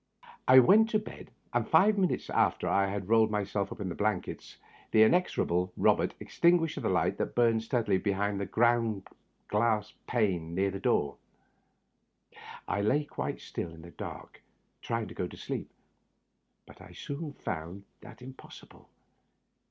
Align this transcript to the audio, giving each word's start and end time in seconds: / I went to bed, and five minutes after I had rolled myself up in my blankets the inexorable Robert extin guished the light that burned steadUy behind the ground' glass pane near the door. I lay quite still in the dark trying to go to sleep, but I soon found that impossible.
/ 0.27 0.47
I 0.47 0.57
went 0.57 0.89
to 0.89 0.97
bed, 0.97 1.29
and 1.53 1.69
five 1.69 1.95
minutes 1.95 2.31
after 2.31 2.67
I 2.67 2.87
had 2.87 3.07
rolled 3.07 3.29
myself 3.29 3.71
up 3.71 3.79
in 3.81 3.89
my 3.89 3.93
blankets 3.93 4.57
the 4.89 5.03
inexorable 5.03 5.71
Robert 5.77 6.15
extin 6.19 6.59
guished 6.59 6.81
the 6.81 6.89
light 6.89 7.19
that 7.19 7.35
burned 7.35 7.61
steadUy 7.61 8.01
behind 8.01 8.41
the 8.41 8.47
ground' 8.47 9.07
glass 9.47 9.93
pane 10.07 10.55
near 10.55 10.71
the 10.71 10.79
door. 10.79 11.17
I 12.67 12.81
lay 12.81 13.05
quite 13.05 13.41
still 13.41 13.71
in 13.75 13.83
the 13.83 13.91
dark 13.91 14.41
trying 14.81 15.07
to 15.07 15.13
go 15.13 15.27
to 15.27 15.37
sleep, 15.37 15.69
but 16.65 16.81
I 16.81 16.93
soon 16.93 17.33
found 17.33 17.83
that 18.01 18.23
impossible. 18.23 18.89